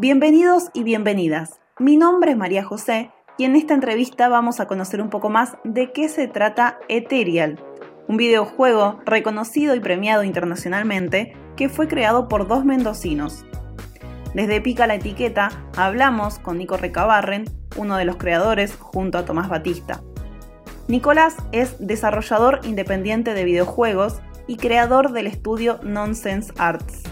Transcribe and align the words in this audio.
Bienvenidos 0.00 0.70
y 0.74 0.84
bienvenidas. 0.84 1.58
Mi 1.80 1.96
nombre 1.96 2.30
es 2.30 2.36
María 2.36 2.62
José 2.62 3.10
y 3.36 3.42
en 3.46 3.56
esta 3.56 3.74
entrevista 3.74 4.28
vamos 4.28 4.60
a 4.60 4.68
conocer 4.68 5.02
un 5.02 5.10
poco 5.10 5.28
más 5.28 5.56
de 5.64 5.90
qué 5.90 6.08
se 6.08 6.28
trata 6.28 6.78
Ethereal, 6.88 7.58
un 8.06 8.16
videojuego 8.16 9.00
reconocido 9.04 9.74
y 9.74 9.80
premiado 9.80 10.22
internacionalmente 10.22 11.34
que 11.56 11.68
fue 11.68 11.88
creado 11.88 12.28
por 12.28 12.46
dos 12.46 12.64
mendocinos. 12.64 13.44
Desde 14.34 14.60
Pica 14.60 14.86
la 14.86 14.94
Etiqueta 14.94 15.48
hablamos 15.76 16.38
con 16.38 16.58
Nico 16.58 16.76
Recabarren, 16.76 17.46
uno 17.74 17.96
de 17.96 18.04
los 18.04 18.18
creadores, 18.18 18.76
junto 18.76 19.18
a 19.18 19.24
Tomás 19.24 19.48
Batista. 19.48 20.00
Nicolás 20.86 21.34
es 21.50 21.74
desarrollador 21.84 22.60
independiente 22.62 23.34
de 23.34 23.42
videojuegos 23.42 24.20
y 24.46 24.58
creador 24.58 25.10
del 25.10 25.26
estudio 25.26 25.80
Nonsense 25.82 26.52
Arts. 26.56 27.07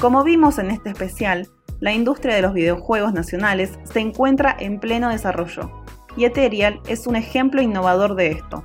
Como 0.00 0.22
vimos 0.22 0.60
en 0.60 0.70
este 0.70 0.90
especial, 0.90 1.48
la 1.80 1.92
industria 1.92 2.36
de 2.36 2.42
los 2.42 2.52
videojuegos 2.52 3.12
nacionales 3.12 3.80
se 3.82 3.98
encuentra 3.98 4.54
en 4.56 4.78
pleno 4.78 5.08
desarrollo, 5.08 5.72
y 6.16 6.24
Ethereal 6.24 6.80
es 6.86 7.08
un 7.08 7.16
ejemplo 7.16 7.62
innovador 7.62 8.14
de 8.14 8.28
esto. 8.28 8.62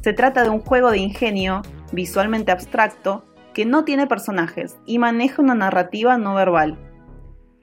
Se 0.00 0.12
trata 0.12 0.44
de 0.44 0.50
un 0.50 0.60
juego 0.60 0.92
de 0.92 0.98
ingenio 0.98 1.62
visualmente 1.90 2.52
abstracto 2.52 3.24
que 3.52 3.66
no 3.66 3.82
tiene 3.84 4.06
personajes 4.06 4.76
y 4.86 5.00
maneja 5.00 5.42
una 5.42 5.56
narrativa 5.56 6.18
no 6.18 6.34
verbal. 6.34 6.78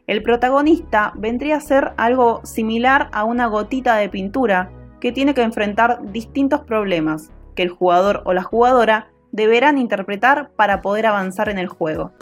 El 0.06 0.22
protagonista 0.22 1.14
vendría 1.16 1.56
a 1.56 1.62
ser 1.62 1.94
algo 1.96 2.42
similar 2.44 3.10
a 3.14 3.24
una 3.24 3.46
gotita 3.48 3.96
de 3.96 4.10
pintura 4.10 4.70
que 5.00 5.14
tiene 5.14 5.34
que 5.34 5.44
enfrentar 5.44 6.12
distintos 6.12 6.60
problemas 6.66 7.32
que 7.56 7.64
el 7.64 7.70
jugador 7.70 8.22
o 8.26 8.34
la 8.34 8.44
jugadora 8.44 9.14
deberán 9.36 9.78
interpretar 9.78 10.52
para 10.56 10.82
poder 10.82 11.06
avanzar 11.06 11.50
en 11.50 11.58
el 11.58 11.68
juego. 11.68 12.14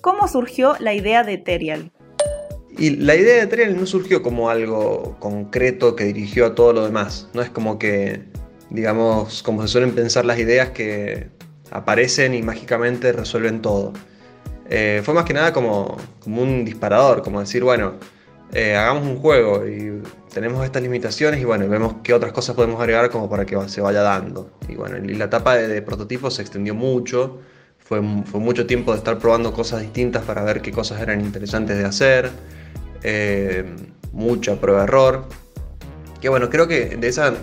¿Cómo 0.00 0.26
surgió 0.26 0.74
la 0.80 0.92
idea 0.92 1.22
de 1.22 1.34
Ethereal? 1.34 1.92
Y 2.76 2.96
la 2.96 3.14
idea 3.14 3.36
de 3.36 3.42
Ethereal 3.42 3.76
no 3.76 3.86
surgió 3.86 4.22
como 4.22 4.50
algo 4.50 5.16
concreto 5.20 5.94
que 5.94 6.04
dirigió 6.04 6.46
a 6.46 6.54
todo 6.56 6.72
lo 6.72 6.84
demás. 6.84 7.28
No 7.32 7.42
es 7.42 7.50
como 7.50 7.78
que, 7.78 8.24
digamos, 8.70 9.44
como 9.44 9.62
se 9.62 9.68
suelen 9.68 9.94
pensar 9.94 10.24
las 10.24 10.38
ideas 10.40 10.70
que 10.70 11.28
aparecen 11.70 12.34
y 12.34 12.42
mágicamente 12.42 13.12
resuelven 13.12 13.62
todo. 13.62 13.92
Eh, 14.68 15.02
fue 15.04 15.14
más 15.14 15.24
que 15.24 15.34
nada 15.34 15.52
como 15.52 15.96
un 16.26 16.64
disparador, 16.64 17.22
como 17.22 17.38
decir, 17.38 17.62
bueno, 17.62 17.94
eh, 18.52 18.76
hagamos 18.76 19.04
un 19.04 19.18
juego 19.18 19.66
y 19.66 20.02
tenemos 20.32 20.64
estas 20.64 20.82
limitaciones 20.82 21.40
y 21.40 21.44
bueno, 21.44 21.68
vemos 21.68 21.96
qué 22.02 22.14
otras 22.14 22.32
cosas 22.32 22.54
podemos 22.54 22.80
agregar 22.80 23.10
como 23.10 23.28
para 23.28 23.44
que 23.46 23.56
se 23.68 23.80
vaya 23.80 24.02
dando. 24.02 24.50
Y 24.68 24.74
bueno, 24.74 24.96
la 24.98 25.24
etapa 25.24 25.54
de, 25.56 25.68
de 25.68 25.82
prototipo 25.82 26.30
se 26.30 26.42
extendió 26.42 26.74
mucho 26.74 27.40
fue, 27.84 28.40
mucho 28.40 28.66
tiempo 28.66 28.92
de 28.92 28.98
estar 28.98 29.18
probando 29.18 29.52
cosas 29.52 29.82
distintas 29.82 30.22
para 30.24 30.42
ver 30.44 30.62
qué 30.62 30.72
cosas 30.72 31.00
eran 31.00 31.20
interesantes 31.20 31.76
de 31.76 31.84
hacer. 31.84 32.30
Eh, 33.02 33.64
mucha 34.12 34.60
prueba-error. 34.60 35.26
Que 36.20 36.28
bueno, 36.28 36.48
creo 36.48 36.68
que 36.68 36.96
de 36.96 37.08
esa, 37.08 37.34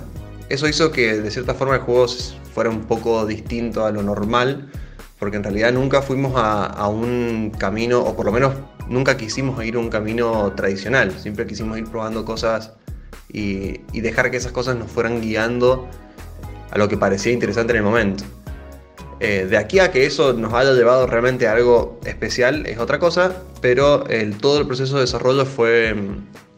eso 0.48 0.68
hizo 0.68 0.92
que 0.92 1.22
de 1.22 1.32
cierta 1.32 1.54
forma 1.54 1.76
el 1.76 1.82
juego 1.82 2.08
fuera 2.54 2.70
un 2.70 2.82
poco 2.86 3.26
distinto 3.26 3.86
a 3.86 3.92
lo 3.92 4.02
normal. 4.02 4.72
Porque 5.20 5.36
en 5.36 5.44
realidad 5.44 5.74
nunca 5.74 6.02
fuimos 6.02 6.34
a, 6.36 6.88
un 6.88 7.52
camino, 7.58 8.00
o 8.00 8.16
por 8.16 8.26
lo 8.26 8.32
menos 8.32 8.54
nunca 8.90 9.16
quisimos 9.16 9.64
ir 9.64 9.78
un 9.78 9.90
camino 9.90 10.52
tradicional. 10.54 11.12
Siempre 11.18 11.46
quisimos 11.46 11.78
ir 11.78 11.86
probando 11.86 12.26
cosas 12.26 12.74
y, 13.32 13.78
dejar 13.94 14.32
que 14.32 14.38
esas 14.38 14.52
cosas 14.52 14.76
nos 14.76 14.92
fueran 14.92 15.22
guiando 15.22 15.88
a 16.72 16.78
lo 16.78 16.88
que 16.90 16.98
parecía 16.98 17.32
interesante 17.32 17.72
en 17.72 17.78
el 17.78 17.84
momento. 17.84 18.24
Eh, 19.22 19.48
de 19.50 19.58
aquí 19.58 19.80
a 19.80 19.92
que 19.92 20.06
eso 20.06 20.34
nos 20.34 20.54
haya 20.54 20.72
llevado 20.74 21.06
realmente 21.06 21.48
a 21.48 21.54
algo 21.54 22.00
especial 22.06 22.66
es 22.66 22.80
otra 22.80 23.00
cosa, 23.00 23.44
pero 23.62 24.06
todo 24.40 24.60
el 24.60 24.68
proceso 24.68 24.96
de 24.96 25.02
desarrollo 25.02 25.46
fue, 25.46 25.94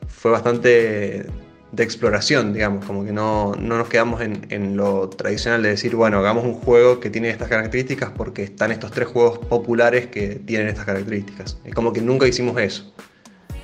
fue 0.08 0.32
bastante 0.32 1.26
de 1.72 1.84
exploración, 1.84 2.54
digamos, 2.54 2.86
como 2.86 3.06
que 3.06 3.14
no, 3.14 3.54
nos 3.56 3.88
quedamos 3.88 4.22
en, 4.22 4.76
lo 4.76 5.10
tradicional 5.10 5.64
de 5.64 5.70
decir, 5.70 5.96
bueno, 5.96 6.20
hagamos 6.20 6.44
un 6.44 6.54
juego 6.54 7.00
que 7.00 7.10
tiene 7.10 7.30
estas 7.30 7.48
características 7.48 8.12
porque 8.12 8.44
están 8.44 8.72
estos 8.72 8.92
tres 8.92 9.08
juegos 9.08 9.40
populares 9.40 10.08
que 10.08 10.36
tienen 10.36 10.68
estas 10.68 10.86
características. 10.86 11.58
Es 11.64 11.74
como 11.74 11.94
que 11.94 12.02
nunca 12.02 12.28
hicimos 12.28 12.60
eso. 12.60 12.94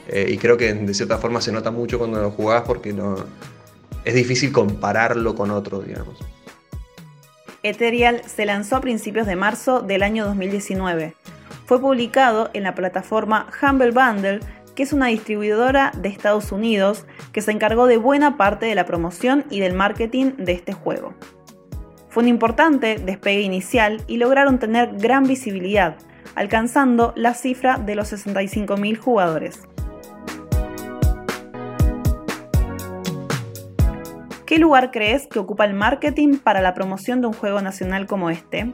Eh, 0.08 0.28
y 0.30 0.38
creo 0.38 0.56
que 0.56 0.74
de 0.74 0.94
cierta 0.94 1.18
forma 1.18 1.42
se 1.42 1.52
nota 1.52 1.70
mucho 1.70 2.00
cuando 2.00 2.22
lo 2.22 2.32
jugás 2.32 2.64
porque 2.66 2.94
no, 2.94 3.18
es 4.06 4.14
difícil 4.14 4.54
compararlo 4.54 5.36
con 5.36 5.52
otro, 5.52 5.82
digamos. 5.82 6.18
Ethereal 7.64 8.22
se 8.26 8.46
lanzó 8.46 8.78
a 8.78 8.82
principios 8.82 9.28
de 9.28 9.36
marzo 9.36 9.82
del 9.82 10.02
año 10.02 10.26
2019. 10.26 11.14
Fue 11.66 11.82
publicado 11.82 12.50
en 12.54 12.64
la 12.64 12.74
plataforma 12.74 13.48
Humble 13.62 13.92
Bundle, 13.92 14.40
que 14.78 14.84
es 14.84 14.94
una 14.94 15.08
distribuidora 15.08 15.92
de 15.98 16.08
Estados 16.08 16.52
Unidos 16.52 17.08
que 17.32 17.42
se 17.42 17.52
encargó 17.52 17.88
de 17.88 17.98
buena 17.98 18.38
parte 18.38 18.68
de 18.68 18.76
la 18.76 18.86
promoción 18.86 19.44
y 19.50 19.60
del 19.60 19.74
marketing 19.74 20.34
de 20.38 20.52
este 20.52 20.72
juego. 20.72 21.16
Fue 22.10 22.22
un 22.22 22.30
importante 22.30 23.00
despegue 23.00 23.42
inicial 23.42 24.04
y 24.06 24.18
lograron 24.18 24.60
tener 24.60 24.96
gran 24.98 25.24
visibilidad, 25.24 25.98
alcanzando 26.36 27.12
la 27.16 27.34
cifra 27.34 27.80
de 27.80 27.96
los 27.96 28.14
65.000 28.14 29.00
jugadores. 29.00 29.68
¿Qué 34.46 34.60
lugar 34.60 34.92
crees 34.92 35.26
que 35.26 35.40
ocupa 35.40 35.66
el 35.66 35.74
marketing 35.74 36.38
para 36.38 36.62
la 36.62 36.76
promoción 36.76 37.20
de 37.22 37.28
un 37.28 37.34
juego 37.34 37.62
nacional 37.62 38.06
como 38.06 38.30
este? 38.30 38.72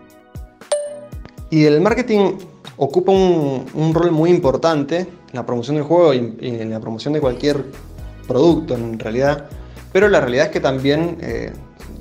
Y 1.50 1.64
el 1.64 1.80
marketing 1.80 2.34
ocupa 2.78 3.12
un, 3.12 3.94
rol 3.94 4.12
muy 4.12 4.30
importante 4.30 5.00
en 5.00 5.08
la 5.34 5.46
promoción 5.46 5.76
del 5.76 5.86
juego 5.86 6.14
y, 6.14 6.36
en 6.42 6.70
la 6.70 6.80
promoción 6.80 7.14
de 7.14 7.22
cualquier 7.22 7.66
producto 8.28 8.76
en 8.76 9.00
realidad, 9.00 9.46
pero 9.92 10.08
la 10.08 10.22
realidad 10.22 10.46
es 10.46 10.52
que 10.52 10.60
también 10.60 11.18
eh, 11.22 11.52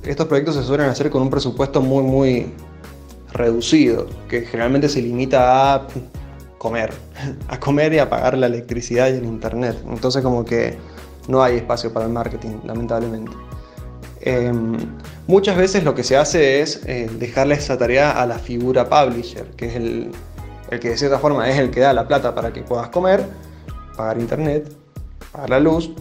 estos 0.05 0.27
proyectos 0.27 0.55
se 0.55 0.63
suelen 0.63 0.89
hacer 0.89 1.11
con 1.11 1.23
un 1.23 1.31
presupuesto 1.31 1.81
muy 1.81 2.03
muy 2.03 2.53
reducido, 3.33 4.07
que 4.29 4.43
generalmente 4.43 4.89
se 4.89 5.03
limita 5.03 5.75
a 5.75 5.87
comer, 6.59 6.93
a 7.49 7.59
comer 7.59 7.93
y 7.95 7.99
a 7.99 8.09
pagar 8.09 8.37
la 8.39 8.47
electricidad 8.47 9.09
y 9.09 9.17
el 9.17 9.25
internet. 9.25 9.77
Entonces 9.89 10.23
como 10.23 10.45
que 10.45 10.77
no 11.29 11.43
hay 11.43 11.57
espacio 11.57 11.93
para 11.93 12.07
el 12.07 12.13
marketing, 12.13 12.59
lamentablemente. 12.65 13.33
Em, 14.21 14.77
muchas 15.27 15.57
veces 15.57 15.83
lo 15.83 15.95
que 15.95 16.05
se 16.05 16.17
hace 16.17 16.61
es 16.61 16.83
eh, 16.87 17.11
dejarle 17.19 17.57
esa 17.57 17.77
tarea 17.77 18.13
a 18.13 18.27
la 18.27 18.39
figura 18.39 18.89
publisher, 18.89 19.47
que 19.57 19.67
es 19.67 19.75
el, 19.75 20.13
que 20.81 20.91
de 20.91 20.99
cierta 20.99 21.19
forma 21.19 21.49
es 21.49 21.59
el 21.59 21.71
que 21.71 21.81
da 21.81 21.93
la 21.93 22.07
plata 22.07 22.35
para 22.35 22.53
que 22.53 22.63
puedas 22.63 22.89
comer, 22.89 23.25
pagar 23.97 24.19
internet, 24.19 24.73
pagar 25.33 25.51
la 25.51 25.61
luz, 25.61 25.93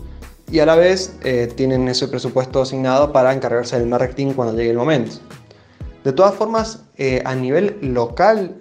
y 0.50 0.60
a 0.60 0.66
la 0.66 0.76
vez 0.76 1.18
eh, 1.24 1.52
tienen 1.56 1.88
ese 1.88 2.08
presupuesto 2.08 2.62
asignado 2.62 3.12
para 3.12 3.34
encargarse 3.34 3.80
del 3.80 3.88
marketing 3.88 4.34
cuando 4.34 4.54
llegue 4.56 4.72
el 4.72 4.78
momento. 4.78 5.18
De 6.04 6.12
todas 6.14 6.34
formas, 6.34 6.84
eh, 6.98 7.22
a 7.26 7.36
nivel 7.36 7.78
local, 7.82 8.58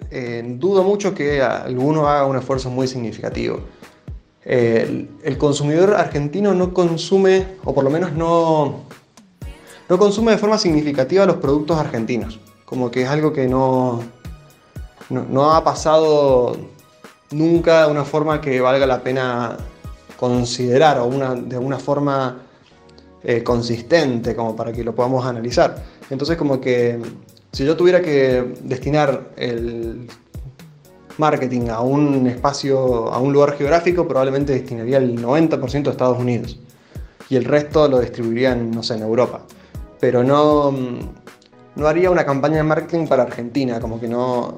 dudo 0.59 0.83
mucho 0.83 1.15
que 1.15 1.41
alguno 1.41 2.07
haga 2.07 2.25
un 2.25 2.37
esfuerzo 2.37 2.69
muy 2.69 2.87
significativo. 2.87 3.61
el 4.43 5.37
consumidor 5.37 5.95
argentino 5.95 6.53
no 6.53 6.73
consume, 6.73 7.47
o 7.63 7.73
por 7.73 7.83
lo 7.83 7.89
menos 7.89 8.13
no, 8.13 8.83
no 9.91 9.97
consume 9.97 10.31
de 10.31 10.37
forma 10.37 10.57
significativa 10.57 11.25
los 11.25 11.35
productos 11.35 11.77
argentinos. 11.77 12.39
Como 12.63 12.89
que 12.91 13.01
es 13.01 13.09
algo 13.09 13.33
que 13.33 13.49
no, 13.49 14.01
no, 15.09 15.53
ha 15.53 15.63
pasado 15.63 16.55
nunca 17.31 17.85
de 17.85 17.91
una 17.91 18.05
forma 18.05 18.41
que 18.41 18.61
valga 18.61 18.85
la 18.85 19.01
pena 19.01 19.57
considerar 20.19 20.99
o 20.99 21.05
una, 21.05 21.35
de 21.35 21.57
una 21.57 21.79
forma 21.79 22.39
eh, 23.23 23.43
consistente 23.43 24.35
como 24.35 24.55
para 24.55 24.71
que 24.71 24.83
lo 24.83 24.93
podamos 24.93 25.25
analizar. 25.25 25.83
Entonces 26.09 26.37
como 26.37 26.59
que 26.59 26.99
si 27.51 27.65
yo 27.65 27.75
tuviera 27.75 28.01
que 28.01 28.55
destinar 28.63 29.31
el 29.37 30.07
marketing 31.17 31.69
a 31.69 31.81
un 31.81 32.27
espacio, 32.27 33.11
a 33.11 33.19
un 33.19 33.33
lugar 33.33 33.57
geográfico, 33.57 34.07
probablemente 34.07 34.53
destinaría 34.53 34.97
el 34.97 35.21
90% 35.21 35.87
a 35.87 35.91
Estados 35.91 36.19
Unidos 36.19 36.59
y 37.29 37.35
el 37.35 37.45
resto 37.45 37.87
lo 37.87 37.99
distribuiría 37.99 38.53
en, 38.53 38.71
no 38.71 38.83
sé, 38.83 38.95
en 38.95 39.03
Europa 39.03 39.41
pero 40.01 40.23
no, 40.23 40.73
no 41.75 41.87
haría 41.87 42.09
una 42.09 42.25
campaña 42.25 42.57
de 42.57 42.63
marketing 42.63 43.07
para 43.07 43.23
Argentina, 43.23 43.79
como 43.79 44.01
que 44.01 44.09
no, 44.09 44.55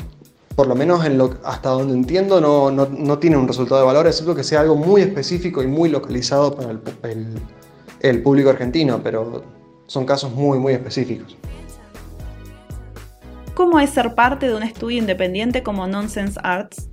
por 0.56 0.68
lo 0.68 0.76
menos 0.76 1.06
en 1.06 1.18
lo, 1.18 1.38
hasta 1.44 1.70
donde 1.70 1.94
entiendo, 1.94 2.40
no, 2.40 2.70
no, 2.72 3.20
tiene 3.20 3.38
un 3.38 3.48
resultado 3.48 3.82
de 3.82 3.88
valor, 3.88 4.08
excepto 4.08 4.36
que 4.36 4.44
sea 4.44 4.62
algo 4.62 4.76
muy 4.76 5.02
específico 5.02 5.64
y 5.64 5.68
muy 5.68 5.90
localizado 5.90 6.56
para 6.56 6.72
el, 7.12 7.36
el, 8.02 8.22
público 8.22 8.50
argentino, 8.50 9.02
pero 9.04 9.44
son 9.88 10.06
casos 10.06 10.32
muy, 10.32 10.60
muy 10.60 10.74
específicos. 10.74 11.38
¿Cómo 13.54 13.80
es 13.80 13.92
ser 13.92 14.16
parte 14.16 14.48
de 14.48 14.56
un 14.56 14.64
estudio 14.64 14.98
independiente 14.98 15.64
como 15.64 15.88
Nonsense 15.88 16.40
Arts? 16.44 16.90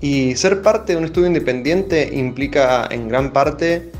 Y 0.00 0.34
ser 0.36 0.62
parte 0.62 0.92
de 0.92 0.98
un 0.98 1.04
estudio 1.04 1.26
independiente 1.26 2.10
implica 2.12 2.88
en 2.90 3.08
gran 3.08 3.32
parte 3.32 3.90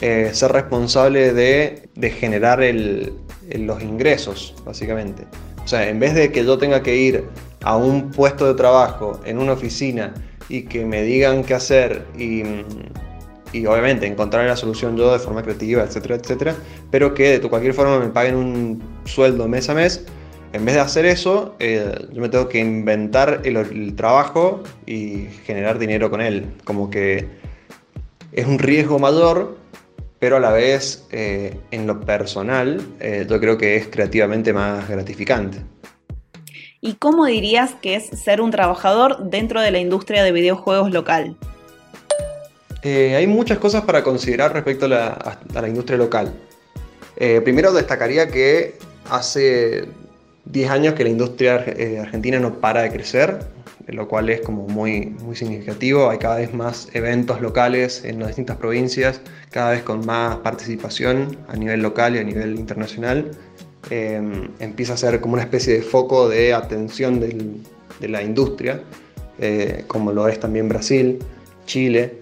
eh, 0.00 0.30
ser 0.32 0.52
responsable 0.52 1.32
de, 1.32 2.10
generar 2.10 2.60
los 2.60 3.82
ingresos, 3.82 4.54
básicamente. 4.64 5.24
O 5.64 5.68
sea, 5.68 5.88
en 5.88 6.00
vez 6.00 6.14
de 6.14 6.32
que 6.32 6.44
yo 6.44 6.58
tenga 6.58 6.82
que 6.82 6.96
ir 6.96 7.24
a 7.64 7.76
un 7.76 8.10
puesto 8.10 8.46
de 8.46 8.54
trabajo 8.54 9.20
en 9.24 9.38
una 9.38 9.52
oficina 9.52 10.14
y 10.48 10.62
que 10.62 10.84
me 10.84 11.02
digan 11.02 11.42
qué 11.42 11.54
hacer 11.54 12.06
y, 12.16 12.42
obviamente 13.66 14.06
encontrar 14.06 14.46
la 14.46 14.56
solución 14.56 14.96
yo 14.96 15.12
de 15.12 15.18
forma 15.18 15.42
creativa, 15.42 15.82
etcétera, 15.82 16.16
etcétera, 16.16 16.54
pero 16.90 17.14
que 17.14 17.38
de 17.38 17.48
cualquier 17.48 17.72
forma 17.72 18.00
me 18.00 18.08
paguen 18.08 18.36
un 18.36 18.82
sueldo 19.04 19.48
mes 19.48 19.68
a 19.68 19.74
mes, 19.74 20.04
en 20.52 20.64
vez 20.64 20.76
de 20.76 20.80
hacer 20.80 21.04
eso, 21.04 21.56
eh, 21.58 21.92
yo 22.12 22.20
me 22.20 22.28
tengo 22.28 22.48
que 22.48 22.60
inventar 22.60 23.40
el, 23.42 23.96
trabajo 23.96 24.62
y 24.86 25.26
generar 25.44 25.80
dinero 25.80 26.10
con 26.10 26.20
él. 26.20 26.46
Como 26.62 26.90
que 26.90 27.26
es 28.30 28.46
un 28.46 28.60
riesgo 28.60 29.00
mayor, 29.00 29.56
pero 30.20 30.36
a 30.36 30.40
la 30.40 30.52
vez 30.52 31.06
eh, 31.10 31.56
en 31.72 31.88
lo 31.88 32.00
personal 32.00 32.80
eh, 33.00 33.26
yo 33.28 33.40
creo 33.40 33.58
que 33.58 33.74
es 33.74 33.88
creativamente 33.88 34.52
más 34.52 34.88
gratificante. 34.88 35.58
¿Y 36.86 36.96
cómo 36.96 37.24
dirías 37.24 37.70
que 37.80 37.94
es 37.94 38.08
ser 38.08 38.42
un 38.42 38.50
trabajador 38.50 39.30
dentro 39.30 39.62
de 39.62 39.70
la 39.70 39.78
industria 39.78 40.22
de 40.22 40.32
videojuegos 40.32 40.92
local? 40.92 41.34
hay 42.84 43.26
muchas 43.26 43.56
cosas 43.56 43.84
para 43.84 44.04
considerar 44.04 44.52
respecto 44.52 44.84
a 44.84 45.38
la 45.54 45.68
industria 45.68 45.96
local. 45.96 46.34
primero 47.16 47.72
destacaría 47.72 48.28
que 48.28 48.76
hace 49.08 49.88
10 50.44 50.70
años 50.70 50.92
que 50.92 51.04
la 51.04 51.08
industria 51.08 51.64
eh, 51.66 52.00
argentina 52.00 52.38
no 52.38 52.60
para 52.60 52.82
de 52.82 52.90
crecer, 52.90 53.38
lo 53.86 54.06
cual 54.06 54.28
es 54.28 54.42
como 54.42 54.68
muy, 54.68 55.06
muy 55.06 55.34
significativo. 55.36 56.10
Hay 56.10 56.18
cada 56.18 56.36
vez 56.36 56.52
más 56.52 56.88
eventos 56.92 57.40
locales 57.40 58.04
en 58.04 58.18
las 58.18 58.28
distintas 58.28 58.58
provincias, 58.58 59.22
cada 59.50 59.70
vez 59.70 59.82
con 59.82 60.04
más 60.04 60.36
participación 60.36 61.38
a 61.48 61.56
nivel 61.56 61.80
local 61.80 62.16
y 62.16 62.18
a 62.18 62.24
nivel 62.24 62.58
internacional. 62.58 63.30
Em, 63.90 64.48
empieza 64.60 64.94
a 64.94 64.96
ser 64.96 65.20
como 65.20 65.34
una 65.34 65.42
especie 65.42 65.74
de 65.74 65.82
foco 65.82 66.28
de 66.28 66.54
atención 66.54 67.20
de 67.20 68.08
la 68.08 68.22
industria, 68.22 68.82
eh, 69.38 69.84
como 69.86 70.12
lo 70.12 70.28
es 70.28 70.40
también 70.40 70.68
Brasil, 70.68 71.18
Chile. 71.66 72.20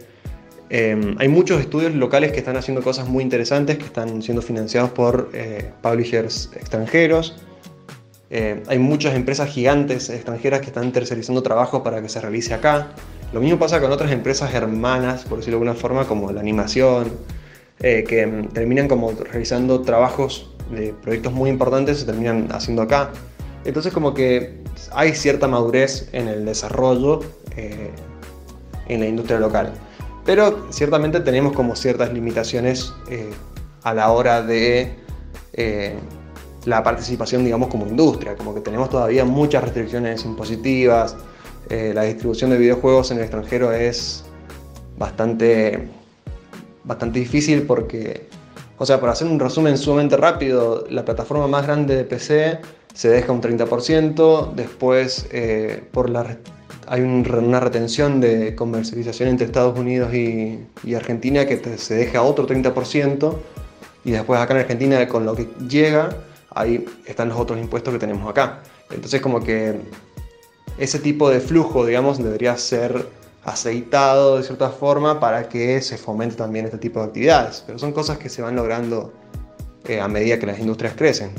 Em, 0.71 1.17
hay 1.19 1.29
muchos 1.29 1.61
estudios 1.61 1.95
locales 1.95 2.33
que 2.33 2.39
están 2.39 2.57
haciendo 2.57 2.83
cosas 2.83 3.07
muy 3.09 3.23
interesantes, 3.23 3.77
que 3.77 3.85
están 3.85 4.23
siendo 4.23 4.43
financiados 4.43 4.91
por 4.91 5.31
eh, 5.35 5.71
publishers 5.83 6.51
extranjeros. 6.57 7.37
Eh, 8.31 8.63
hay 8.67 8.79
muchas 8.79 9.15
empresas 9.15 9.51
gigantes 9.51 10.09
extranjeras 10.09 10.61
que 10.61 10.69
están 10.69 10.91
tercerizando 10.91 11.43
trabajo 11.43 11.83
para 11.83 12.01
que 12.01 12.09
se 12.09 12.21
realice 12.21 12.55
acá. 12.55 12.93
Lo 13.35 13.41
mismo 13.41 13.59
pasa 13.59 13.81
con 13.81 13.93
otras 13.93 14.11
empresas 14.13 14.55
hermanas, 14.55 15.25
por 15.25 15.39
decirlo 15.39 15.59
de 15.59 15.65
alguna 15.65 15.75
forma, 15.79 16.07
como 16.07 16.33
la 16.33 16.41
animación, 16.41 17.13
eh, 17.81 18.05
que 18.07 18.49
terminan 18.53 18.89
como 18.89 19.13
realizando 19.13 19.83
trabajos 19.83 20.51
de 20.71 20.95
proyectos 21.03 21.33
muy 21.33 21.51
importantes 21.51 22.01
se 22.01 22.07
terminan 22.07 22.49
haciendo 22.53 22.83
acá. 22.83 23.11
Entonces 23.65 23.93
como 23.93 24.15
que 24.15 24.63
hay 24.93 25.15
cierta 25.15 25.49
madurez 25.49 26.09
en 26.13 26.29
el 26.29 26.45
desarrollo 26.45 27.21
eh, 27.57 27.91
en 28.89 29.01
la 29.01 29.07
industria 29.07 29.39
local. 29.39 29.73
Pero 30.25 30.67
ciertamente 30.71 31.21
tenemos 31.21 31.53
como 31.53 31.75
ciertas 31.75 32.13
limitaciones 32.13 32.93
a 33.83 33.93
la 33.93 34.13
hora 34.13 34.43
de 34.43 34.95
la 36.65 36.83
participación, 36.83 37.45
digamos, 37.45 37.69
como 37.69 37.87
industria, 37.87 38.37
como 38.37 38.55
que 38.55 38.61
tenemos 38.61 38.89
todavía 38.89 39.25
muchas 39.25 39.65
restricciones 39.65 40.25
impositivas, 40.25 41.17
eh, 41.69 41.93
la 41.95 42.03
distribución 42.03 42.51
de 42.51 42.59
videojuegos 42.59 43.11
en 43.11 43.19
el 43.19 43.25
extranjero 43.25 43.73
es 43.73 44.25
bastante, 44.99 45.89
bastante 46.85 47.19
difícil 47.19 47.63
porque, 47.63 48.29
o 48.79 48.87
sea, 48.87 49.01
para 49.01 49.13
hacer 49.13 49.29
un 49.29 49.39
resumen 49.39 49.79
sumamente 49.79 50.17
rápido, 50.17 50.87
la 50.91 51.05
plataforma 51.05 51.47
más 51.47 51.65
grande 51.67 51.97
de 51.97 52.05
PC 52.05 52.61
se 52.95 53.09
deja 53.09 53.33
un 53.33 53.41
30%, 53.41 54.53
después 54.55 55.27
eh, 55.33 55.83
por 55.93 56.11
la, 56.11 56.37
hay 56.87 57.01
una 57.01 57.61
retención 57.61 58.21
de 58.21 58.55
comercialización 58.55 59.29
entre 59.29 59.47
Estados 59.47 59.79
Unidos 59.79 60.13
y, 60.15 60.67
Argentina 60.95 61.47
que 61.47 61.59
se 61.79 61.95
deja 61.95 62.23
otro 62.23 62.47
30%, 62.47 63.35
y 64.05 64.11
después 64.11 64.41
acá 64.41 64.55
en 64.55 64.61
Argentina 64.61 65.09
con 65.09 65.25
lo 65.25 65.35
que 65.35 65.49
llega 65.69 66.11
ahí 66.55 66.85
están 67.07 67.29
los 67.29 67.39
otros 67.39 67.59
impuestos 67.59 67.93
que 67.93 67.99
tenemos 67.99 68.29
acá. 68.29 68.63
Entonces 68.91 69.21
como 69.21 69.43
que 69.43 69.81
ese 70.79 70.99
tipo 70.99 71.31
de 71.31 71.41
flujo, 71.41 71.87
digamos, 71.87 72.19
debería 72.19 72.57
ser 72.57 73.07
aceitado 73.45 74.37
de 74.37 74.45
cierta 74.45 74.71
forma 74.71 75.19
para 75.19 75.49
que 75.49 75.81
se 75.83 75.99
fomente 75.99 76.37
también 76.37 76.67
este 76.67 76.79
tipo 76.79 77.01
de 77.01 77.07
actividades. 77.07 77.65
Pero 77.67 77.79
son 77.79 77.93
cosas 77.93 78.19
que 78.19 78.29
se 78.29 78.43
van 78.43 78.57
logrando 78.57 79.13
eh, 79.85 80.01
a 80.01 80.09
medida 80.09 80.39
que 80.39 80.47
las 80.47 80.59
industrias 80.59 80.95
crecen. 80.95 81.33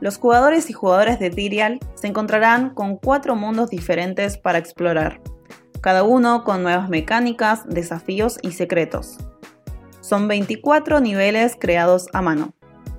Los 0.00 0.16
jugadores 0.16 0.70
y 0.70 0.72
jugadores 0.72 1.18
de 1.18 1.28
Tyrial 1.28 1.78
se 1.94 2.06
encontrarán 2.06 2.70
con 2.70 2.96
cuatro 2.96 3.36
mundos 3.36 3.68
diferentes 3.68 4.38
para 4.38 4.56
explorar, 4.56 5.20
cada 5.82 6.04
uno 6.04 6.42
con 6.42 6.62
nuevas 6.62 6.88
mecánicas, 6.88 7.68
desafíos 7.68 8.38
y 8.40 8.52
secretos. 8.52 9.18
Son 10.00 10.26
24 10.26 11.00
niveles 11.00 11.54
creados 11.58 12.06
a 12.14 12.22
mano. 12.22 12.54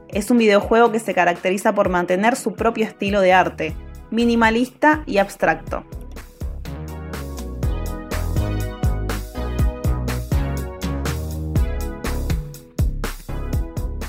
Es 0.09 0.29
un 0.29 0.37
videojuego 0.37 0.91
que 0.91 0.99
se 0.99 1.15
caracteriza 1.15 1.73
por 1.73 1.89
mantener 1.89 2.35
su 2.35 2.53
propio 2.53 2.85
estilo 2.85 3.19
de 3.21 3.33
arte, 3.33 3.75
minimalista 4.11 5.03
y 5.07 5.17
abstracto. 5.17 5.83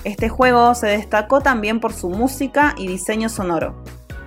Este 0.04 0.28
juego 0.28 0.74
se 0.74 0.88
destacó 0.88 1.40
también 1.40 1.78
por 1.78 1.92
su 1.92 2.10
música 2.10 2.74
y 2.76 2.88
diseño 2.88 3.28
sonoro. 3.28 3.82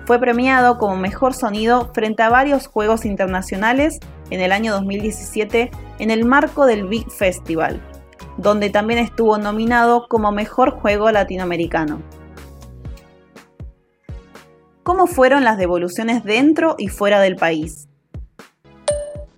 Fue 0.06 0.18
premiado 0.18 0.78
como 0.78 0.96
mejor 0.96 1.34
sonido 1.34 1.90
frente 1.92 2.22
a 2.22 2.30
varios 2.30 2.66
juegos 2.66 3.04
internacionales 3.04 3.98
en 4.30 4.40
el 4.40 4.52
año 4.52 4.72
2017 4.72 5.70
en 5.98 6.10
el 6.10 6.24
marco 6.24 6.64
del 6.64 6.86
Big 6.86 7.10
Festival, 7.10 7.82
donde 8.38 8.70
también 8.70 9.00
estuvo 9.00 9.36
nominado 9.36 10.06
como 10.08 10.32
Mejor 10.32 10.70
Juego 10.70 11.10
Latinoamericano. 11.10 12.00
¿Cómo 14.86 15.08
fueron 15.08 15.42
las 15.42 15.58
devoluciones 15.58 16.22
dentro 16.22 16.76
y 16.78 16.86
fuera 16.86 17.20
del 17.20 17.34
país? 17.34 17.88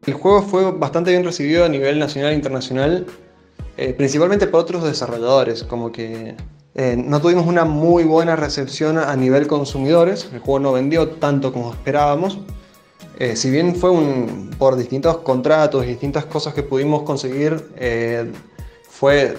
El 0.05 0.13
juego 0.13 0.43
fue 0.43 0.73
bastante 0.73 1.11
bien 1.11 1.25
recibido 1.25 1.65
a 1.65 1.71
nivel 1.71 1.99
nacional 1.99 2.33
e 2.33 2.35
internacional, 2.35 3.07
eh, 3.79 3.95
principalmente 3.95 4.47
por 4.47 4.61
otros 4.61 4.85
desarrolladores, 4.85 5.65
como 5.65 5.91
que 5.91 6.37
eh, 6.75 6.97
no 7.03 7.23
tuvimos 7.23 7.47
una 7.47 7.65
muy 7.65 8.05
buena 8.05 8.37
recepción 8.37 8.99
a 8.99 9.17
nivel 9.17 9.47
consumidores, 9.47 10.29
el 10.35 10.41
juego 10.41 10.59
no 10.59 10.73
vendió 10.73 11.09
tanto 11.13 11.51
como 11.51 11.73
esperábamos, 11.73 12.41
eh, 13.19 13.35
si 13.35 13.51
bien 13.51 13.75
fue 13.75 13.89
un, 13.89 14.51
por 14.59 14.77
distintos 14.77 15.17
contratos 15.21 15.83
y 15.87 15.89
distintas 15.89 16.27
cosas 16.27 16.53
que 16.53 16.63
pudimos 16.63 17.05
conseguir, 17.05 17.71
fue 18.87 19.35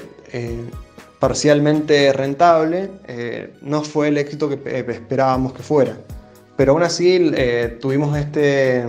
parcialmente 1.19 2.13
rentable, 2.13 2.89
eh, 3.07 3.53
no 3.61 3.83
fue 3.83 4.07
el 4.07 4.17
éxito 4.17 4.49
que 4.49 4.59
eh, 4.65 4.85
esperábamos 4.89 5.53
que 5.53 5.63
fuera. 5.63 5.97
Pero 6.55 6.73
aún 6.73 6.83
así 6.83 7.31
tuvimos 7.79 8.17
este, 8.17 8.83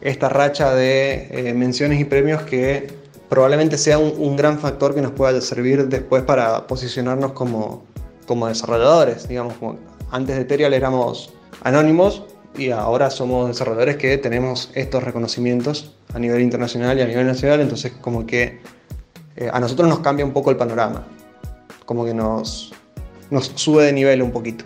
esta 0.00 0.28
racha 0.28 0.72
de 0.72 1.52
menciones 1.56 1.98
y 1.98 2.04
premios 2.04 2.42
que 2.42 2.86
probablemente 3.28 3.76
sea 3.76 3.98
un, 3.98 4.36
gran 4.36 4.60
factor 4.60 4.94
que 4.94 5.02
nos 5.02 5.10
pueda 5.10 5.40
servir 5.40 5.88
después 5.88 6.22
para 6.22 6.66
posicionarnos 6.68 7.32
como, 7.32 7.82
como 8.26 8.46
desarrolladores. 8.46 9.26
Digamos, 9.26 9.54
antes 10.12 10.36
de 10.36 10.44
Terial 10.44 10.74
éramos 10.74 11.32
anónimos 11.64 12.24
y 12.56 12.70
ahora 12.70 13.10
somos 13.10 13.48
desarrolladores 13.48 13.96
que 13.96 14.18
tenemos 14.18 14.70
estos 14.74 15.02
reconocimientos 15.02 15.94
a 16.12 16.18
nivel 16.18 16.42
internacional 16.42 16.98
y 16.98 17.00
a 17.00 17.06
nivel 17.06 17.26
nacional, 17.26 17.60
entonces 17.60 17.92
como 18.00 18.26
que 18.26 18.60
eh, 19.36 19.48
a 19.50 19.58
nosotros 19.60 19.88
nos 19.88 20.00
cambia 20.00 20.24
un 20.24 20.32
poco 20.32 20.50
el 20.50 20.56
panorama, 20.56 21.06
como 21.92 22.06
que 22.06 22.14
nos, 22.14 22.72
nos 23.30 23.52
sube 23.54 23.84
de 23.84 23.92
nivel 23.92 24.22
un 24.22 24.30
poquito. 24.30 24.64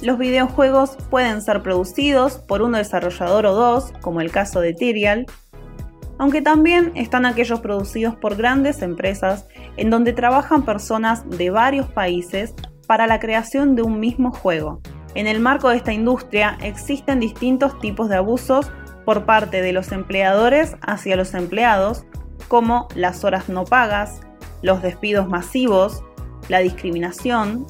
Los 0.00 0.16
videojuegos 0.16 0.96
pueden 1.10 1.42
ser 1.42 1.60
producidos 1.60 2.38
por 2.38 2.62
un 2.62 2.72
desarrollador 2.72 3.46
o 3.46 3.54
dos, 3.54 3.92
como 4.00 4.20
el 4.20 4.30
caso 4.30 4.60
de 4.60 4.74
Tyrial, 4.74 5.26
aunque 6.18 6.40
también 6.40 6.92
están 6.94 7.26
aquellos 7.26 7.58
producidos 7.58 8.14
por 8.14 8.36
grandes 8.36 8.80
empresas 8.80 9.48
en 9.76 9.90
donde 9.90 10.12
trabajan 10.12 10.64
personas 10.64 11.28
de 11.28 11.50
varios 11.50 11.88
países 11.88 12.54
para 12.86 13.08
la 13.08 13.18
creación 13.18 13.74
de 13.74 13.82
un 13.82 13.98
mismo 13.98 14.30
juego. 14.30 14.80
En 15.16 15.26
el 15.26 15.40
marco 15.40 15.70
de 15.70 15.78
esta 15.78 15.92
industria 15.92 16.58
existen 16.62 17.18
distintos 17.18 17.76
tipos 17.80 18.08
de 18.08 18.16
abusos 18.18 18.70
por 19.04 19.24
parte 19.24 19.62
de 19.62 19.72
los 19.72 19.90
empleadores 19.90 20.76
hacia 20.80 21.16
los 21.16 21.34
empleados, 21.34 22.04
como 22.46 22.86
las 22.94 23.24
horas 23.24 23.48
no 23.48 23.64
pagas, 23.64 24.20
los 24.66 24.82
despidos 24.82 25.28
masivos, 25.28 26.02
la 26.48 26.58
discriminación, 26.58 27.66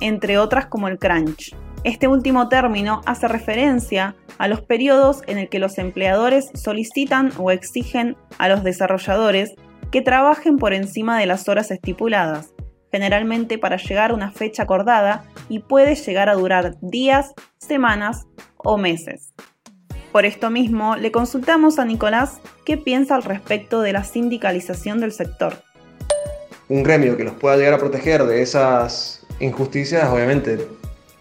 entre 0.00 0.38
otras 0.38 0.66
como 0.66 0.88
el 0.88 0.98
crunch. 0.98 1.54
Este 1.84 2.08
último 2.08 2.48
término 2.48 3.02
hace 3.04 3.28
referencia 3.28 4.16
a 4.38 4.48
los 4.48 4.62
periodos 4.62 5.20
en 5.26 5.36
el 5.36 5.50
que 5.50 5.58
los 5.58 5.76
empleadores 5.76 6.50
solicitan 6.54 7.32
o 7.36 7.50
exigen 7.50 8.16
a 8.38 8.48
los 8.48 8.64
desarrolladores 8.64 9.54
que 9.92 10.00
trabajen 10.00 10.56
por 10.56 10.72
encima 10.72 11.18
de 11.18 11.26
las 11.26 11.48
horas 11.50 11.70
estipuladas, 11.70 12.54
generalmente 12.90 13.58
para 13.58 13.76
llegar 13.76 14.10
a 14.10 14.14
una 14.14 14.32
fecha 14.32 14.62
acordada 14.62 15.24
y 15.50 15.58
puede 15.58 15.96
llegar 15.96 16.30
a 16.30 16.34
durar 16.34 16.76
días, 16.80 17.34
semanas 17.58 18.26
o 18.56 18.78
meses. 18.78 19.34
Por 20.12 20.24
esto 20.24 20.48
mismo, 20.48 20.96
le 20.96 21.12
consultamos 21.12 21.78
a 21.78 21.84
Nicolás 21.84 22.40
qué 22.64 22.78
piensa 22.78 23.16
al 23.16 23.22
respecto 23.22 23.82
de 23.82 23.92
la 23.92 24.04
sindicalización 24.04 24.98
del 25.00 25.12
sector. 25.12 25.62
Un 26.68 26.82
gremio 26.82 27.16
que 27.16 27.24
los 27.24 27.34
pueda 27.34 27.56
llegar 27.56 27.74
a 27.74 27.78
proteger 27.78 28.24
de 28.24 28.42
esas 28.42 29.26
injusticias, 29.40 30.08
obviamente, 30.10 30.66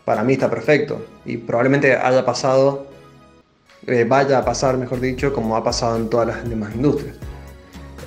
para 0.05 0.23
mí 0.23 0.33
está 0.33 0.49
perfecto 0.49 1.05
y 1.25 1.37
probablemente 1.37 1.95
haya 1.95 2.25
pasado, 2.25 2.87
eh, 3.85 4.05
vaya 4.07 4.39
a 4.39 4.45
pasar, 4.45 4.77
mejor 4.77 4.99
dicho, 4.99 5.33
como 5.33 5.55
ha 5.55 5.63
pasado 5.63 5.97
en 5.97 6.09
todas 6.09 6.27
las 6.27 6.49
demás 6.49 6.73
industrias. 6.75 7.15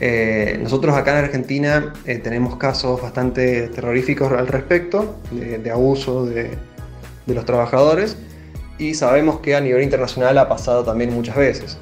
Eh, 0.03 0.59
nosotros 0.63 0.97
acá 0.97 1.19
en 1.19 1.25
Argentina 1.27 1.93
eh, 2.07 2.17
tenemos 2.19 2.57
casos 2.57 3.03
bastante 3.03 3.69
terroríficos 3.69 4.33
al 4.33 4.47
respecto, 4.47 5.17
de, 5.31 5.71
abuso 5.71 6.25
de, 6.25 6.57
los 7.27 7.45
trabajadores, 7.45 8.17
y 8.79 8.95
sabemos 8.95 9.41
que 9.41 9.55
a 9.55 9.61
nivel 9.61 9.83
internacional 9.83 10.39
ha 10.39 10.49
pasado 10.49 10.85
también 10.85 11.13
muchas 11.13 11.37
veces. 11.37 11.79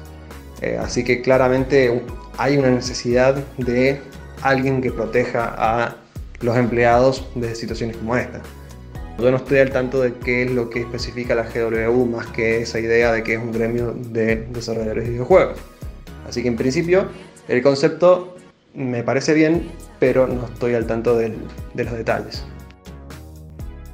Eh, 0.61 0.77
así 0.79 1.05
que 1.05 1.21
claramente 1.21 2.03
hay 2.37 2.57
una 2.57 2.69
necesidad 2.69 3.35
de 3.57 4.01
alguien 4.41 4.81
que 4.81 4.91
proteja 4.91 5.53
a 5.57 5.95
los 6.41 6.55
empleados 6.57 7.27
de 7.35 7.53
situaciones 7.55 7.97
como 7.97 8.15
esta. 8.15 8.41
Yo 9.17 9.31
no 9.31 9.37
estoy 9.37 9.59
al 9.59 9.71
tanto 9.71 10.01
de 10.01 10.13
qué 10.13 10.43
es 10.43 10.51
lo 10.51 10.69
que 10.69 10.81
especifica 10.81 11.35
la 11.35 11.43
GWU 11.43 12.05
más 12.05 12.27
que 12.27 12.61
esa 12.61 12.79
idea 12.79 13.11
de 13.11 13.23
que 13.23 13.33
es 13.33 13.39
un 13.39 13.51
gremio 13.51 13.93
de 13.93 14.47
desarrolladores 14.51 15.03
de 15.05 15.09
videojuegos. 15.11 15.59
Así 16.27 16.41
que 16.41 16.47
en 16.47 16.55
principio 16.55 17.07
el 17.49 17.61
concepto 17.61 18.35
me 18.73 19.03
parece 19.03 19.33
bien, 19.33 19.69
pero 19.99 20.27
no 20.27 20.45
estoy 20.45 20.75
al 20.75 20.85
tanto 20.85 21.17
de 21.17 21.35
los 21.75 21.91
detalles. 21.91 22.45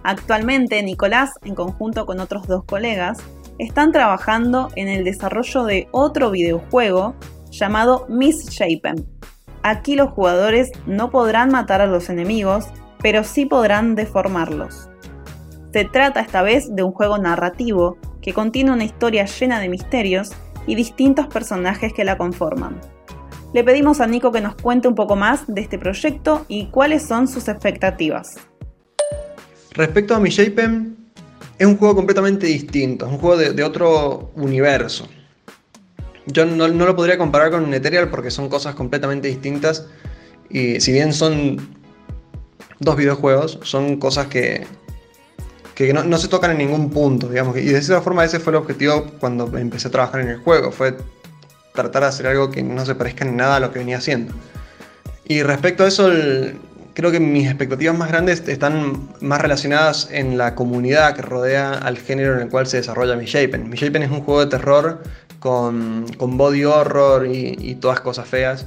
Actualmente, 0.04 0.84
Nicolás, 0.84 1.32
en 1.44 1.56
conjunto 1.56 2.06
con 2.06 2.20
otros 2.20 2.46
dos 2.46 2.64
colegas, 2.66 3.18
están 3.58 3.92
trabajando 3.92 4.70
en 4.76 4.88
el 4.88 5.04
desarrollo 5.04 5.64
de 5.64 5.88
otro 5.92 6.30
videojuego 6.30 7.16
llamado 7.50 8.06
Misshapen. 8.08 9.08
Aquí 9.68 9.96
los 9.96 10.12
jugadores 10.12 10.72
no 10.86 11.10
podrán 11.10 11.50
matar 11.50 11.82
a 11.82 11.88
los 11.88 12.10
enemigos, 12.10 12.68
pero 13.02 13.24
sí 13.24 13.46
podrán 13.46 13.96
deformarlos. 13.96 14.90
Se 15.74 15.86
trata 15.86 16.22
esta 16.22 16.42
vez 16.42 16.76
de 16.76 16.84
un 16.84 16.92
juego 16.92 17.18
narrativo 17.18 17.98
que 18.22 18.34
contiene 18.34 18.72
una 18.72 18.84
historia 18.84 19.26
llena 19.26 19.60
de 19.60 19.70
misterios 19.70 20.32
y 20.68 20.76
distintos 20.76 21.28
personajes 21.28 21.94
que 21.94 22.04
la 22.04 22.18
conforman 22.18 22.80
le 23.56 23.64
pedimos 23.64 24.02
a 24.02 24.08
Nico 24.08 24.34
que 24.34 24.42
nos 24.42 24.56
cuente 24.56 24.90
un 24.90 24.96
poco 24.96 25.16
más 25.16 25.46
de 25.48 25.62
este 25.62 25.80
proyecto 25.80 26.46
y 26.50 26.66
cuáles 26.72 27.04
son 27.04 27.26
sus 27.26 27.48
expectativas. 27.48 28.36
Respecto 29.72 30.14
a 30.14 30.20
Mi 30.20 30.30
Shapen, 30.30 30.98
es 31.58 31.66
un 31.66 31.78
juego 31.78 31.96
completamente 31.96 32.48
distinto, 32.48 33.06
es 33.06 33.14
un 33.14 33.18
juego 33.18 33.38
de, 33.38 33.64
otro 33.64 34.34
universo. 34.36 35.08
Yo 36.28 36.46
no, 36.46 36.68
lo 36.68 36.96
podría 36.96 37.18
comparar 37.18 37.52
con 37.52 37.74
Ethereal 37.74 38.10
porque 38.10 38.32
son 38.32 38.50
cosas 38.50 38.76
completamente 38.76 39.28
distintas 39.28 39.86
y 40.50 40.80
si 40.80 40.92
bien 40.92 41.14
son 41.14 41.76
dos 42.80 42.96
videojuegos, 42.96 43.60
son 43.64 43.98
cosas 43.98 44.28
que, 44.28 44.66
que 45.76 45.94
no, 45.94 46.04
no, 46.04 46.18
se 46.18 46.28
tocan 46.28 46.52
en 46.52 46.58
ningún 46.58 46.90
punto, 46.90 47.30
digamos. 47.30 47.58
Y 47.58 47.66
de 47.66 47.78
esa 47.78 48.02
forma 48.02 48.24
ese 48.24 48.40
fue 48.40 48.52
el 48.52 48.58
objetivo 48.58 49.06
cuando 49.20 49.56
empecé 49.58 49.88
a 49.88 49.92
trabajar 49.92 50.22
en 50.22 50.30
el 50.30 50.38
juego, 50.38 50.72
fue 50.72 50.96
tratar 51.74 52.04
de 52.04 52.08
hacer 52.08 52.28
algo 52.28 52.50
que 52.50 52.64
no 52.64 52.86
se 52.86 52.96
parezca 52.96 53.26
en 53.26 53.36
nada 53.36 53.58
a 53.58 53.60
lo 53.60 53.72
que 53.72 53.80
venía 53.80 53.98
haciendo. 53.98 54.34
Y 55.26 55.44
respecto 55.44 55.84
a 55.84 55.88
eso, 55.88 56.12
creo 56.94 57.12
que 57.12 57.20
mis 57.20 57.48
expectativas 57.48 57.96
más 57.96 58.10
grandes 58.10 58.48
están 58.48 59.10
más 59.20 59.42
relacionadas 59.42 60.08
en 60.12 60.38
la 60.38 60.56
comunidad 60.56 61.16
que 61.16 61.22
rodea 61.22 61.74
al 61.74 61.98
género 61.98 62.36
en 62.36 62.42
el 62.42 62.50
cual 62.50 62.68
se 62.68 62.78
desarrolla 62.78 63.16
Mishapen. 63.16 63.70
Mishapen 63.70 64.04
es 64.04 64.12
un 64.12 64.22
juego 64.22 64.46
de 64.46 64.48
terror 64.48 65.04
con, 65.46 66.08
con 66.18 66.38
body 66.38 66.66
horror 66.66 67.28
y, 67.28 67.76
todas 67.76 68.00
cosas 68.00 68.28
feas 68.28 68.66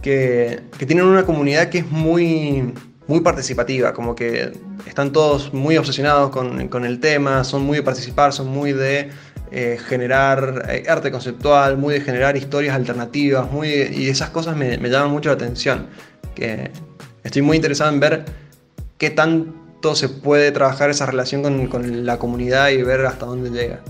que, 0.00 0.60
que, 0.78 0.86
tienen 0.86 1.04
una 1.04 1.26
comunidad 1.26 1.70
que 1.70 1.78
es 1.78 1.90
muy, 1.90 2.72
muy 3.08 3.18
participativa, 3.18 3.92
como 3.92 4.14
que 4.14 4.52
están 4.86 5.10
todos 5.10 5.52
muy 5.52 5.76
obsesionados 5.76 6.30
con, 6.30 6.68
con 6.68 6.84
el 6.84 7.00
tema, 7.00 7.42
son 7.42 7.62
muy 7.62 7.78
de 7.78 7.82
participar, 7.82 8.32
son 8.32 8.46
muy 8.46 8.72
de 8.72 9.10
eh, 9.50 9.76
generar 9.88 10.66
eh, 10.68 10.84
arte 10.88 11.10
conceptual, 11.10 11.76
muy 11.76 11.94
de 11.94 12.00
generar 12.00 12.36
historias 12.36 12.76
alternativas, 12.76 13.50
muy 13.50 13.68
y 13.68 14.08
esas 14.08 14.30
cosas 14.30 14.56
me, 14.56 14.78
llaman 14.88 15.10
mucho 15.10 15.30
la 15.30 15.34
atención. 15.34 15.88
Que 16.36 16.70
estoy 17.24 17.42
muy 17.42 17.56
interesado 17.56 17.92
en 17.92 17.98
ver 17.98 18.24
qué 18.98 19.10
tanto 19.10 19.96
se 19.96 20.08
puede 20.08 20.52
trabajar 20.52 20.90
esa 20.90 21.06
relación 21.06 21.42
con, 21.66 22.06
la 22.06 22.20
comunidad 22.20 22.68
y 22.68 22.84
ver 22.84 23.04
hasta 23.04 23.26
dónde 23.26 23.50
llega. 23.50 23.80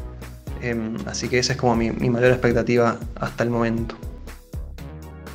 Em, 0.62 0.96
así 1.06 1.28
que 1.28 1.38
esa 1.38 1.52
es 1.52 1.58
como 1.58 1.76
mi, 1.76 1.90
mayor 1.90 2.32
expectativa 2.32 2.98
hasta 3.16 3.44
el 3.44 3.50
momento. 3.50 3.96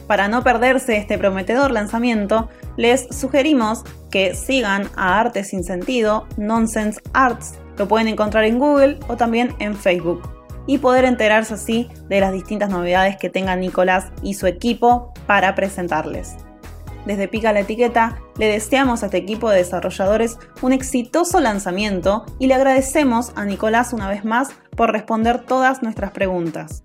Para 0.07 0.27
no 0.27 0.43
perderse 0.43 0.97
este 0.97 1.17
prometedor 1.17 1.71
lanzamiento, 1.71 2.49
les 2.77 3.07
sugerimos 3.09 3.83
que 4.11 4.35
sigan 4.35 4.89
a 4.95 5.19
Arte 5.19 5.43
Sin 5.43 5.63
Sentido, 5.63 6.27
Nonsense 6.37 7.01
Arts, 7.13 7.55
lo 7.77 7.87
pueden 7.87 8.07
encontrar 8.07 8.43
en 8.45 8.59
Google 8.59 8.99
o 9.07 9.17
también 9.17 9.55
en 9.59 9.75
Facebook 9.75 10.29
y 10.67 10.77
poder 10.77 11.05
enterarse 11.05 11.53
así 11.55 11.89
de 12.07 12.19
las 12.19 12.31
distintas 12.31 12.69
novedades 12.69 13.17
que 13.17 13.29
tenga 13.29 13.55
Nicolás 13.55 14.11
y 14.21 14.35
su 14.35 14.47
equipo 14.47 15.13
para 15.27 15.55
presentarles. 15.55 16.35
Desde 17.05 17.27
Pica 17.27 17.53
la 17.53 17.61
Etiqueta 17.61 18.19
le 18.37 18.47
deseamos 18.47 19.03
a 19.03 19.07
este 19.07 19.17
equipo 19.17 19.49
de 19.49 19.57
desarrolladores 19.57 20.37
un 20.61 20.73
exitoso 20.73 21.39
lanzamiento 21.39 22.25
y 22.39 22.47
le 22.47 22.55
agradecemos 22.55 23.31
a 23.35 23.45
Nicolás 23.45 23.93
una 23.93 24.09
vez 24.09 24.25
más 24.25 24.49
por 24.75 24.91
responder 24.91 25.39
todas 25.39 25.83
nuestras 25.83 26.11
preguntas. 26.11 26.84